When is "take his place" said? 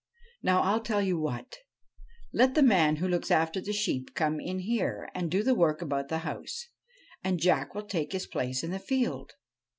7.85-8.63